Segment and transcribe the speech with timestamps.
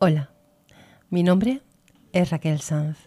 [0.00, 0.30] Hola,
[1.10, 1.60] mi nombre
[2.12, 2.98] es Raquel Sanz.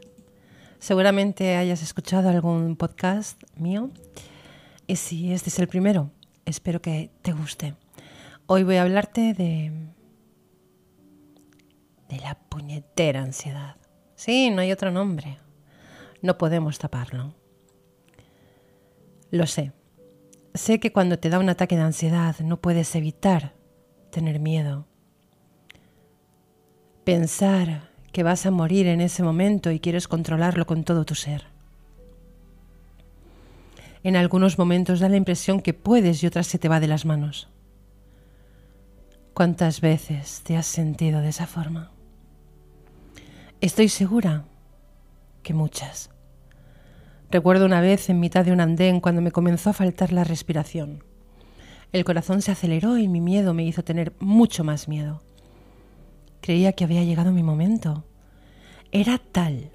[0.77, 3.91] Seguramente hayas escuchado algún podcast mío
[4.87, 6.11] y si este es el primero,
[6.43, 7.75] espero que te guste.
[8.45, 9.71] Hoy voy a hablarte de
[12.09, 13.77] de la puñetera ansiedad.
[14.15, 15.37] Sí, no hay otro nombre.
[16.21, 17.33] No podemos taparlo.
[19.29, 19.71] Lo sé.
[20.55, 23.55] Sé que cuando te da un ataque de ansiedad no puedes evitar
[24.09, 24.90] tener miedo
[27.03, 31.45] pensar que vas a morir en ese momento y quieres controlarlo con todo tu ser.
[34.03, 37.05] En algunos momentos da la impresión que puedes y otras se te va de las
[37.05, 37.49] manos.
[39.33, 41.91] ¿Cuántas veces te has sentido de esa forma?
[43.61, 44.45] Estoy segura
[45.43, 46.09] que muchas.
[47.29, 51.03] Recuerdo una vez en mitad de un andén cuando me comenzó a faltar la respiración.
[51.93, 55.21] El corazón se aceleró y mi miedo me hizo tener mucho más miedo.
[56.41, 58.03] Creía que había llegado mi momento.
[58.91, 59.69] Era tal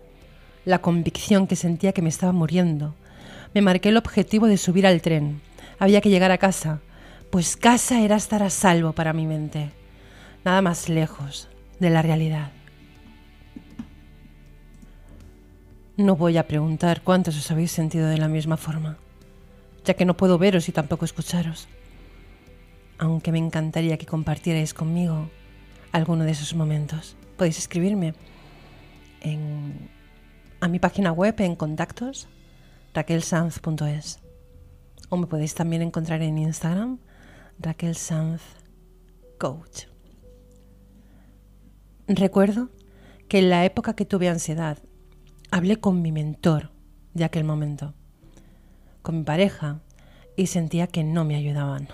[0.64, 2.94] la convicción que sentía que me estaba muriendo.
[3.54, 5.40] Me marqué el objetivo de subir al tren.
[5.78, 6.80] Había que llegar a casa,
[7.30, 9.70] pues casa era estar a salvo para mi mente.
[10.44, 12.50] Nada más lejos de la realidad.
[15.96, 18.98] No voy a preguntar cuántos os habéis sentido de la misma forma,
[19.84, 21.68] ya que no puedo veros y tampoco escucharos.
[22.98, 25.30] Aunque me encantaría que compartierais conmigo
[25.96, 27.16] alguno de esos momentos.
[27.36, 28.14] Podéis escribirme
[30.60, 32.28] a mi página web en contactos
[32.94, 34.20] raquelsanz.es
[35.08, 37.00] o me podéis también encontrar en Instagram
[37.58, 39.86] raquelsanzcoach.
[42.08, 42.70] Recuerdo
[43.28, 44.78] que en la época que tuve ansiedad
[45.50, 46.70] hablé con mi mentor
[47.14, 47.94] de aquel momento,
[49.02, 49.80] con mi pareja,
[50.36, 51.88] y sentía que no me ayudaban.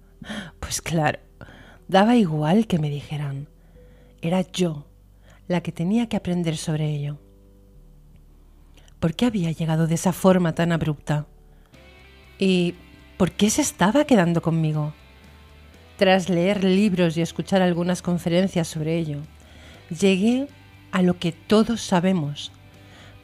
[0.60, 1.18] pues claro,
[1.88, 3.48] Daba igual que me dijeran.
[4.20, 4.86] Era yo
[5.46, 7.18] la que tenía que aprender sobre ello.
[9.00, 11.26] ¿Por qué había llegado de esa forma tan abrupta?
[12.38, 12.74] ¿Y
[13.16, 14.92] por qué se estaba quedando conmigo?
[15.96, 19.20] Tras leer libros y escuchar algunas conferencias sobre ello,
[19.88, 20.46] llegué
[20.92, 22.52] a lo que todos sabemos.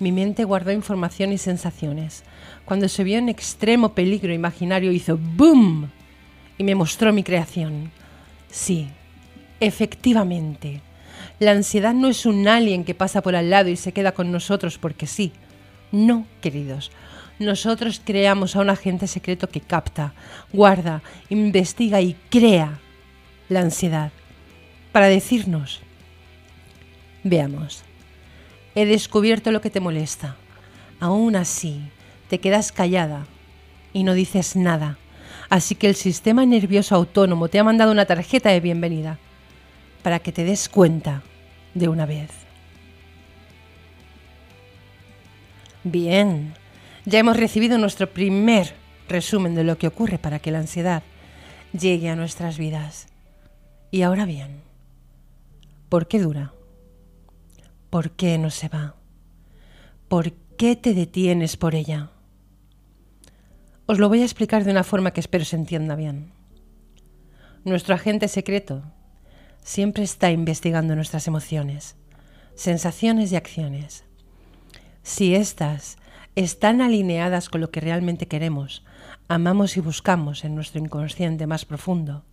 [0.01, 2.25] Mi mente guardó información y sensaciones.
[2.65, 5.91] Cuando se vio en extremo peligro imaginario hizo ¡boom!
[6.57, 7.93] y me mostró mi creación
[8.55, 8.87] Sí,
[9.59, 10.81] efectivamente.
[11.41, 14.31] La ansiedad no es un alien que pasa por al lado y se queda con
[14.31, 15.33] nosotros porque sí.
[15.91, 16.93] No, queridos.
[17.41, 20.15] Nosotros creamos a un agente secreto que capta,
[20.53, 22.79] guarda, investiga y crea
[23.49, 24.13] la ansiedad
[24.93, 25.81] para decirnos,
[27.25, 27.83] veamos,
[28.77, 30.37] he descubierto lo que te molesta.
[31.01, 31.81] Aún así,
[32.29, 33.27] te quedas callada
[33.93, 34.97] y no dices nada
[35.49, 39.19] Así que el sistema nervioso autónomo te ha mandado una tarjeta de bienvenida
[40.03, 41.23] para que te des cuenta
[41.75, 42.31] de una vez.
[45.83, 46.55] Bien,
[47.05, 48.75] ya hemos recibido nuestro primer
[49.09, 51.03] resumen de lo que ocurre para que la ansiedad
[51.79, 53.09] llegue a nuestras vidas.
[53.91, 54.63] Y ahora bien,
[55.89, 56.53] ¿por qué dura?
[57.91, 58.97] ¿Por qué no se va?
[60.09, 62.11] ¿Por qué te detienes por ella?
[63.87, 66.33] Os lo voy a explicar de una forma que espero se entienda bien.
[67.65, 68.83] Nuestro agente secreto
[69.63, 71.97] siempre está investigando nuestras emociones,
[72.55, 74.05] sensaciones y acciones.
[75.03, 75.99] Si éstas
[76.35, 78.85] están alineadas con lo que realmente queremos,
[79.29, 82.25] amamos y buscamos en nuestro inconsciente más profundo,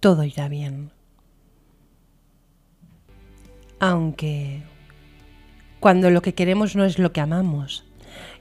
[0.00, 0.92] todo irá bien.
[3.78, 4.62] Aunque
[5.78, 7.89] cuando lo que queremos no es lo que amamos,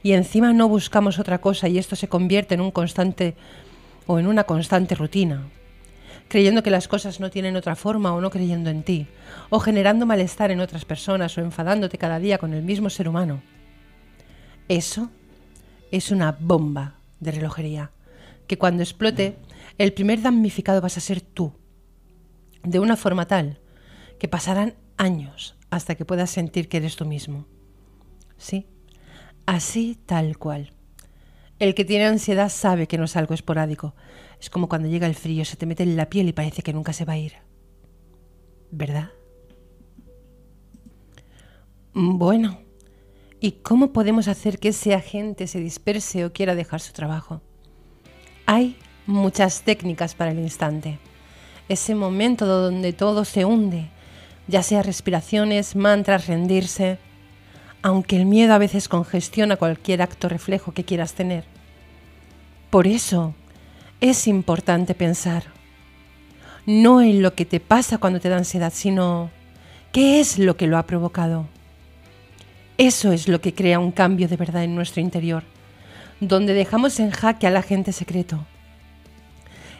[0.03, 3.35] y encima no buscamos otra cosa y esto se convierte en un constante
[4.07, 5.47] o en una constante rutina,
[6.27, 9.07] creyendo que las cosas no tienen otra forma o no creyendo en ti,
[9.49, 13.41] o generando malestar en otras personas o enfadándote cada día con el mismo ser humano.
[14.67, 15.09] Eso
[15.91, 17.91] es una bomba de relojería,
[18.47, 19.37] que cuando explote,
[19.77, 21.53] el primer damnificado vas a ser tú,
[22.63, 23.59] de una forma tal
[24.19, 27.45] que pasarán años hasta que puedas sentir que eres tú mismo.
[28.37, 28.67] ¿Sí?
[29.49, 30.73] Así tal cual.
[31.57, 33.95] El que tiene ansiedad sabe que no es algo esporádico.
[34.39, 36.71] Es como cuando llega el frío, se te mete en la piel y parece que
[36.71, 37.33] nunca se va a ir.
[38.69, 39.09] ¿Verdad?
[41.93, 42.59] Bueno,
[43.39, 47.41] ¿y cómo podemos hacer que ese agente se disperse o quiera dejar su trabajo?
[48.45, 50.99] Hay muchas técnicas para el instante.
[51.69, 53.89] Ese momento donde todo se hunde,
[54.47, 56.99] ya sea respiraciones, mantras, rendirse,
[57.81, 61.43] aunque el miedo a veces congestiona cualquier acto reflejo que quieras tener.
[62.69, 63.33] Por eso
[64.01, 65.43] es importante pensar
[66.65, 69.31] no en lo que te pasa cuando te da ansiedad, sino
[69.91, 71.47] ¿Qué es lo que lo ha provocado?
[72.77, 75.43] Eso es lo que crea un cambio de verdad en nuestro interior,
[76.19, 78.45] donde dejamos en jaque al agente secreto,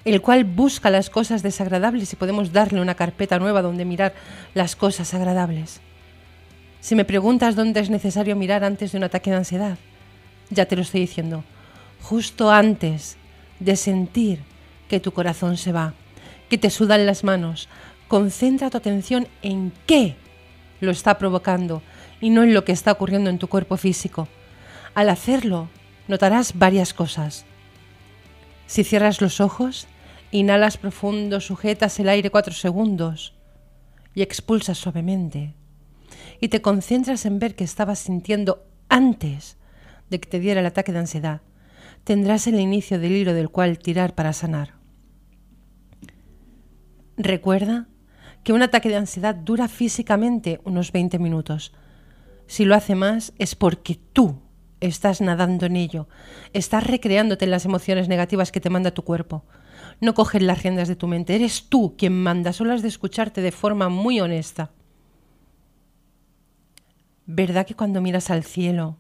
[0.06, 4.16] el cual busca las cosas desagradables y podemos darle una carpeta nueva donde mirar
[4.56, 5.80] las cosas agradables.
[6.82, 9.78] Si me preguntas dónde es necesario mirar antes de un ataque de ansiedad,
[10.50, 11.44] ya te lo estoy diciendo,
[12.02, 13.18] justo antes
[13.60, 14.40] de sentir
[14.88, 15.94] que tu corazón se va,
[16.50, 17.68] que te sudan las manos,
[18.08, 20.16] concentra tu atención en qué
[20.80, 21.82] lo está provocando
[22.22, 24.28] y no en lo que está ocurriendo en tu cuerpo físico.
[24.96, 25.70] Al hacerlo,
[26.08, 27.46] notarás varias cosas.
[28.66, 29.88] Si cierras los ojos,
[30.32, 33.34] inhalas profundo, sujetas el aire cuatro segundos
[34.16, 35.54] y expulsas suavemente.
[36.40, 39.58] Y te concentras en ver qué estabas sintiendo antes
[40.10, 41.42] de que te diera el ataque de ansiedad.
[42.04, 44.74] Tendrás el inicio del hilo del cual tirar para sanar.
[47.18, 47.88] Recuerda
[48.44, 51.74] que un ataque de ansiedad dura físicamente unos 20 minutos.
[52.48, 54.40] Si lo hace más es porque tú
[54.80, 56.08] estás nadando en ello,
[56.54, 59.44] estás recreándote en las emociones negativas que te manda tu cuerpo.
[60.00, 63.42] No coges las riendas de tu mente, eres tú quien manda, solo has de escucharte
[63.42, 64.72] de forma muy honesta.
[67.32, 68.98] ¿Verdad que cuando miras al cielo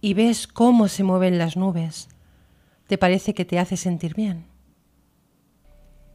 [0.00, 2.08] y ves cómo se mueven las nubes,
[2.86, 4.46] te parece que te hace sentir bien?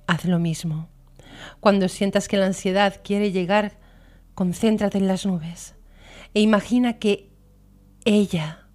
[0.07, 0.89] Haz lo mismo.
[1.59, 3.77] Cuando sientas que la ansiedad quiere llegar,
[4.33, 5.75] concéntrate en las nubes
[6.33, 7.29] e imagina que
[8.05, 8.65] ella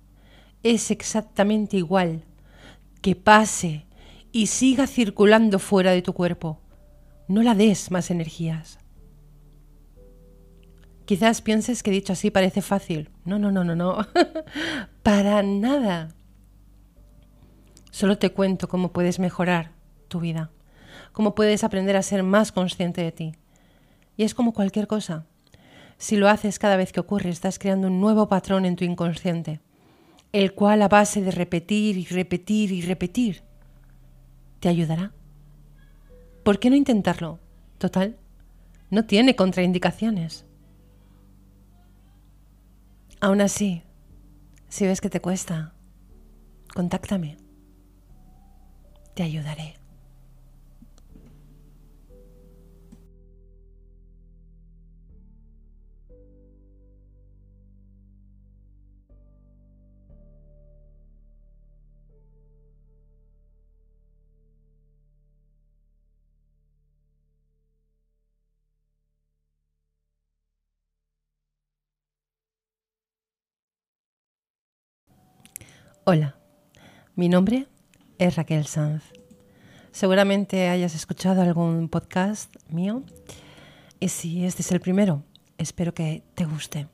[0.63, 2.23] es exactamente igual,
[3.03, 3.85] que pase
[4.31, 6.61] y siga circulando fuera de tu cuerpo.
[7.27, 8.79] No la des más energías.
[11.07, 13.11] Quizás pienses que dicho así parece fácil.
[13.25, 14.07] No, no, no, no, no.
[15.03, 16.09] Para nada.
[17.91, 19.73] Solo te cuento cómo puedes mejorar
[20.09, 20.51] tu vida
[21.13, 23.33] cómo puedes aprender a ser más consciente de ti.
[24.17, 25.27] Y es como cualquier cosa.
[25.99, 29.61] Si lo haces cada vez que ocurre, estás creando un nuevo patrón en tu inconsciente,
[30.33, 33.43] el cual a base de repetir y repetir y repetir,
[34.61, 35.13] te ayudará.
[36.43, 37.39] ¿Por qué no intentarlo?
[37.79, 38.17] Total,
[38.91, 40.45] no tiene contraindicaciones.
[43.27, 43.83] Aún así,
[44.69, 45.73] si ves que te cuesta,
[46.77, 47.37] contáctame.
[49.17, 49.75] Te ayudaré.
[76.09, 76.37] Hola,
[77.17, 77.67] mi nombre
[78.19, 79.03] es Raquel Sanz.
[79.91, 83.03] Seguramente hayas escuchado algún podcast mío
[83.99, 85.25] y si este es el primero,
[85.59, 86.87] espero que te guste.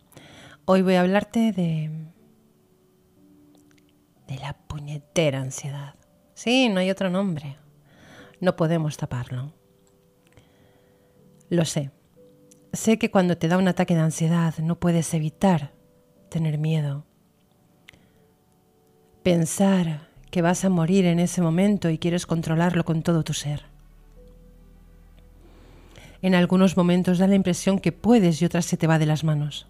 [0.65, 1.91] Hoy voy a hablarte de
[4.29, 5.95] de la puñetera ansiedad.
[6.33, 7.59] Sí, no hay otro nombre.
[8.41, 9.53] No podemos taparlo.
[11.51, 11.91] Lo sé.
[12.73, 15.75] Sé que cuando te da un ataque de ansiedad no puedes evitar
[16.31, 17.05] tener miedo
[19.23, 23.65] pensar que vas a morir en ese momento y quieres controlarlo con todo tu ser.
[26.23, 29.25] En algunos momentos da la impresión que puedes y otras se te va de las
[29.25, 29.67] manos.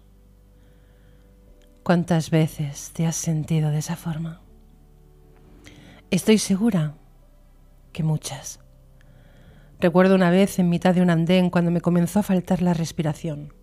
[1.83, 4.41] ¿Cuántas veces te has sentido de esa forma?
[6.11, 6.93] Estoy segura
[7.91, 8.59] que muchas.
[9.79, 13.53] Recuerdo una vez en mitad de un andén cuando me comenzó a faltar la respiración.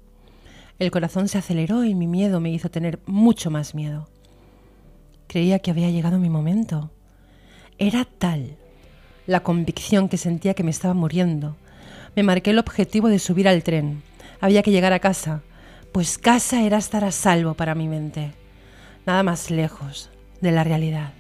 [0.79, 4.09] El corazón se aceleró y mi miedo me hizo tener mucho más miedo.
[5.31, 6.91] Creía que había llegado mi momento.
[7.79, 8.57] Era tal
[9.29, 11.57] la convicción que sentía que me estaba muriendo.
[12.17, 14.03] Me marqué el objetivo de subir al tren.
[14.41, 15.43] Había que llegar a casa,
[15.93, 18.33] pues casa era estar a salvo para mi mente.
[19.07, 20.11] Nada más lejos
[20.41, 21.13] de la realidad.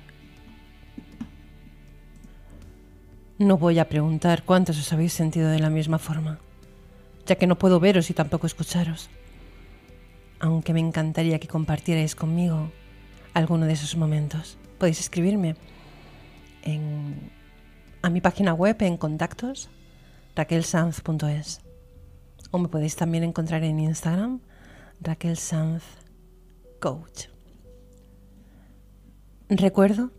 [3.39, 6.41] No voy a preguntar cuántos os habéis sentido de la misma forma,
[7.27, 9.09] ya que no puedo veros y tampoco escucharos.
[10.41, 12.73] Aunque me encantaría que compartierais conmigo
[13.35, 14.59] alguno de esos momentos.
[14.79, 15.57] Podéis escribirme
[18.03, 19.69] a mi página web en contactos
[20.37, 21.61] raquelsanz.es
[22.51, 24.41] o me podéis también encontrar en Instagram
[25.01, 27.29] raquelsanzcoach.
[29.49, 30.13] Recuerdo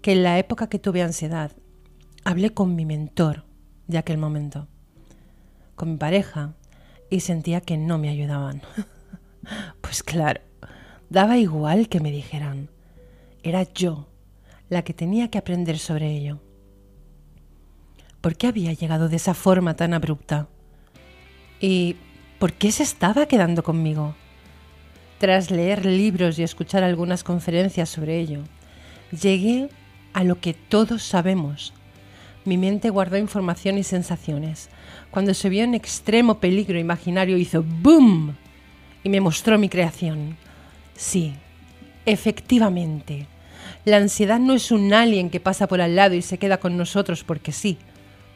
[0.00, 1.52] que en la época que tuve ansiedad
[2.24, 3.44] hablé con mi mentor
[3.86, 4.68] de aquel momento,
[5.74, 6.54] con mi pareja,
[7.10, 8.62] y sentía que no me ayudaban.
[9.80, 10.40] pues claro,
[11.12, 12.70] Daba igual que me dijeran.
[13.42, 14.08] Era yo
[14.70, 16.40] la que tenía que aprender sobre ello.
[18.22, 20.48] ¿Por qué había llegado de esa forma tan abrupta?
[21.60, 21.96] ¿Y
[22.38, 24.14] ¿Por qué se estaba quedando conmigo?
[25.18, 28.44] Tras leer libros y escuchar algunas conferencias sobre ello,
[29.10, 29.68] llegué
[30.14, 31.74] a lo que todos sabemos.
[32.46, 34.70] Mi mente guardó información y sensaciones.
[35.10, 38.34] Cuando se vio en extremo peligro imaginario hizo ¡boom!
[39.04, 40.38] y me mostró mi creación.
[41.02, 41.34] Sí,
[42.06, 43.26] efectivamente,
[43.84, 46.76] la ansiedad no es un alien que pasa por al lado y se queda con
[46.76, 47.76] nosotros porque sí.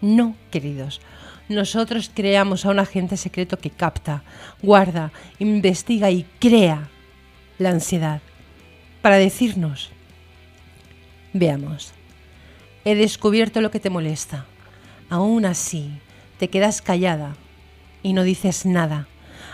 [0.00, 1.00] No, queridos.
[1.48, 4.24] Nosotros creamos a un agente secreto que capta,
[4.62, 6.88] guarda, investiga y crea
[7.58, 8.20] la ansiedad
[9.00, 9.90] para decirnos,
[11.32, 11.92] veamos,
[12.84, 14.44] he descubierto lo que te molesta.
[15.08, 16.00] Aún así,
[16.40, 17.36] te quedas callada
[18.02, 19.06] y no dices nada.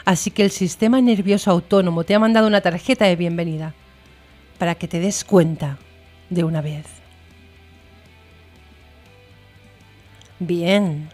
[0.05, 3.75] Así que el sistema nervioso autónomo te ha mandado una tarjeta de bienvenida
[4.59, 5.79] para que te des cuenta
[6.31, 6.87] de una vez.
[10.39, 11.09] Bien,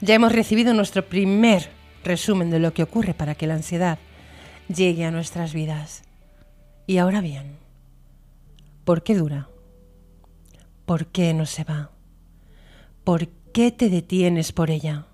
[0.00, 1.70] ya hemos recibido nuestro primer
[2.02, 3.98] resumen de lo que ocurre para que la ansiedad
[4.68, 6.02] llegue a nuestras vidas.
[6.86, 7.56] Y ahora bien,
[8.84, 9.48] ¿por qué dura?
[10.84, 11.92] ¿Por qué no se va?
[13.04, 15.06] ¿Por qué te detienes por ella?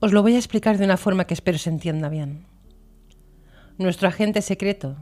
[0.00, 2.46] Os lo voy a explicar de una forma que espero se entienda bien.
[3.76, 4.96] Nuestro agente secreto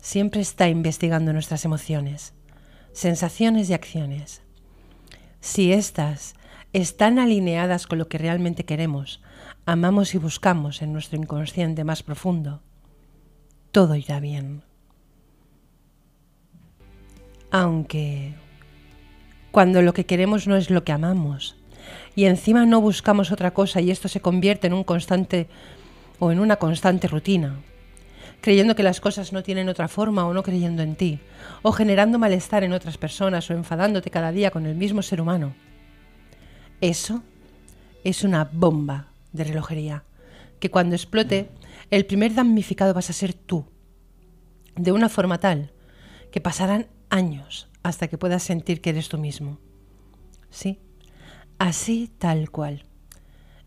[0.00, 2.32] siempre está investigando nuestras emociones,
[2.92, 4.42] sensaciones y acciones.
[5.40, 6.36] Si éstas
[6.72, 9.22] están alineadas con lo que realmente queremos,
[9.66, 12.62] amamos y buscamos en nuestro inconsciente más profundo,
[13.72, 14.62] todo irá bien.
[17.50, 18.34] Aunque
[19.50, 21.56] cuando lo que queremos no es lo que amamos,
[22.14, 25.48] y encima no buscamos otra cosa y esto se convierte en un constante
[26.18, 27.60] o en una constante rutina,
[28.40, 31.18] creyendo que las cosas no tienen otra forma o no creyendo en ti,
[31.62, 35.54] o generando malestar en otras personas o enfadándote cada día con el mismo ser humano.
[36.80, 37.22] Eso
[38.04, 40.04] es una bomba de relojería,
[40.60, 41.50] que cuando explote,
[41.90, 43.66] el primer damnificado vas a ser tú,
[44.76, 45.72] de una forma tal
[46.30, 49.58] que pasarán años hasta que puedas sentir que eres tú mismo.
[50.50, 50.80] ¿Sí?
[51.58, 52.84] Así tal cual.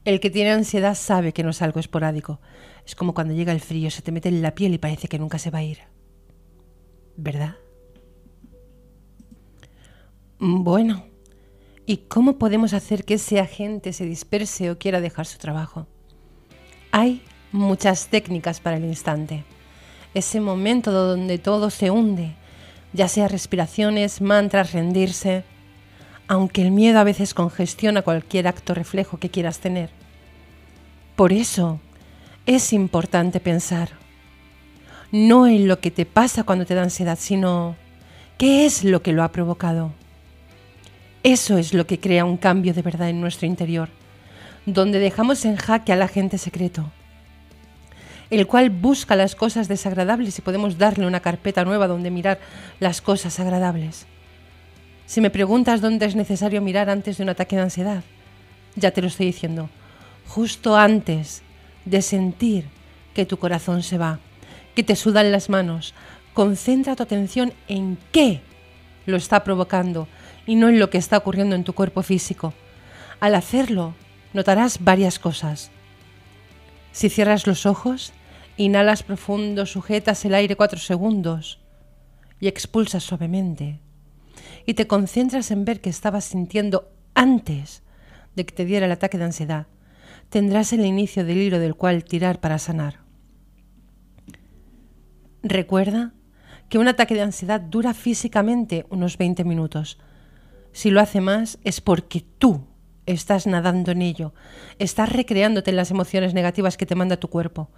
[0.06, 2.40] El que tiene ansiedad sabe que no es algo esporádico.
[2.86, 5.20] Es como cuando llega el frío, se te mete en la piel y parece que
[5.20, 5.80] nunca se va a ir.
[7.18, 7.56] ¿Verdad?
[10.40, 11.04] Bueno,
[11.86, 15.88] ¿y cómo podemos hacer que ese agente se disperse o quiera dejar su trabajo?
[16.92, 19.44] Hay muchas técnicas para el instante.
[20.14, 22.36] Ese momento donde todo se hunde,
[22.94, 25.44] ya sea respiraciones, mantras, rendirse,
[26.28, 29.90] aunque el miedo a veces congestiona cualquier acto reflejo que quieras tener.
[31.16, 31.80] Por eso
[32.46, 33.90] es importante pensar,
[35.12, 37.76] no en lo que te pasa cuando te da ansiedad, sino
[38.38, 39.92] qué es lo que lo ha provocado.
[41.24, 43.90] Eso es lo que crea un cambio de verdad en nuestro interior,
[44.66, 46.92] donde dejamos en jaque al agente secreto,
[48.30, 52.40] el cual busca las cosas desagradables y podemos darle una carpeta nueva donde mirar
[52.80, 54.06] las cosas agradables.
[55.08, 58.04] Si me preguntas dónde es necesario mirar antes de un ataque de ansiedad,
[58.76, 59.70] ya te lo estoy diciendo,
[60.28, 61.44] justo antes
[61.86, 62.66] de sentir
[63.14, 64.20] que tu corazón se va,
[64.76, 65.94] que te sudan las manos,
[66.34, 68.42] concentra tu atención en qué
[69.06, 70.10] lo está provocando
[70.46, 72.54] y no en lo que está ocurriendo en tu cuerpo físico.
[73.22, 73.96] Al hacerlo,
[74.34, 75.72] notarás varias cosas.
[76.92, 78.12] Si cierras los ojos,
[78.58, 81.60] inhalas profundo, sujetas el aire cuatro segundos
[82.42, 83.80] y expulsas suavemente
[84.66, 87.84] y te concentras en ver qué estabas sintiendo antes
[88.36, 89.68] de que te diera el ataque de ansiedad,
[90.30, 93.00] tendrás el inicio del hilo del cual tirar para sanar.
[95.44, 96.14] Recuerda
[96.70, 99.98] que un ataque de ansiedad dura físicamente unos 20 minutos.
[100.72, 102.66] Si lo hace más es porque tú
[103.06, 104.34] estás nadando en ello,
[104.80, 107.70] estás recreándote en las emociones negativas que te manda tu cuerpo.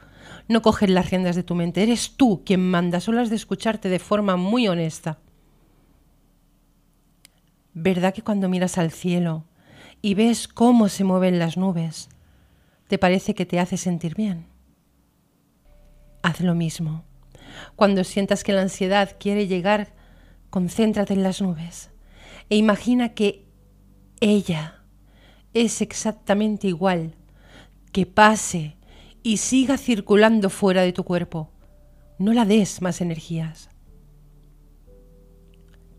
[0.47, 3.89] No coges las riendas de tu mente, eres tú quien manda, solo has de escucharte
[3.89, 5.19] de forma muy honesta.
[7.81, 9.45] ¿Verdad que cuando miras al cielo
[10.01, 12.09] y ves cómo se mueven las nubes,
[12.89, 14.47] te parece que te hace sentir bien?
[16.21, 17.05] Haz lo mismo.
[17.77, 19.93] Cuando sientas que la ansiedad quiere llegar,
[20.49, 21.89] concéntrate en las nubes
[22.49, 23.47] e imagina que
[24.19, 24.83] ella
[25.53, 27.15] es exactamente igual,
[27.93, 28.75] que pase
[29.23, 31.49] y siga circulando fuera de tu cuerpo.
[32.17, 33.68] No la des más energías.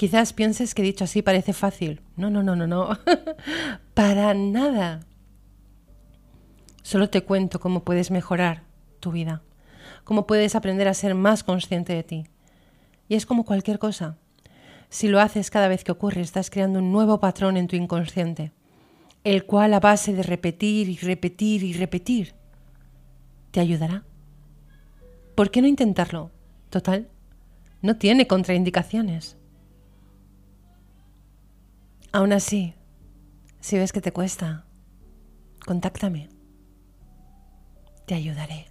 [0.00, 2.00] Quizás pienses que dicho así parece fácil.
[2.16, 2.99] No, no, no, no, no.
[3.95, 5.00] Para nada.
[6.80, 8.62] Solo te cuento cómo puedes mejorar
[8.99, 9.42] tu vida,
[10.04, 12.26] cómo puedes aprender a ser más consciente de ti.
[13.11, 14.16] Y es como cualquier cosa.
[14.88, 18.52] Si lo haces cada vez que ocurre, estás creando un nuevo patrón en tu inconsciente,
[19.23, 22.33] el cual a base de repetir y repetir y repetir,
[23.50, 24.04] te ayudará.
[25.35, 26.30] ¿Por qué no intentarlo?
[26.71, 27.11] Total,
[27.83, 29.37] no tiene contraindicaciones.
[32.12, 32.74] Aún así,
[33.60, 34.66] si ves que te cuesta,
[35.64, 36.28] contáctame.
[38.06, 38.66] Te ayudaré.